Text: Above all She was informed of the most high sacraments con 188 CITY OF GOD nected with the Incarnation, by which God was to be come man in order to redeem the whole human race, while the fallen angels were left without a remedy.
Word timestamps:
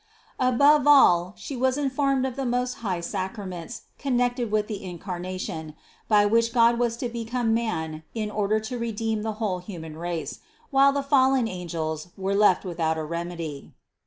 Above 0.39 0.87
all 0.87 1.35
She 1.37 1.55
was 1.55 1.77
informed 1.77 2.25
of 2.25 2.35
the 2.35 2.43
most 2.43 2.77
high 2.81 3.01
sacraments 3.01 3.83
con 3.99 4.13
188 4.13 4.17
CITY 4.17 4.17
OF 4.17 4.17
GOD 4.17 4.19
nected 4.19 4.51
with 4.51 4.67
the 4.67 4.83
Incarnation, 4.83 5.75
by 6.07 6.25
which 6.25 6.51
God 6.51 6.79
was 6.79 6.97
to 6.97 7.07
be 7.07 7.23
come 7.23 7.53
man 7.53 8.01
in 8.15 8.31
order 8.31 8.59
to 8.61 8.79
redeem 8.79 9.21
the 9.21 9.33
whole 9.33 9.59
human 9.59 9.95
race, 9.95 10.39
while 10.71 10.91
the 10.91 11.03
fallen 11.03 11.47
angels 11.47 12.07
were 12.17 12.33
left 12.33 12.65
without 12.65 12.97
a 12.97 13.03
remedy. 13.03 13.73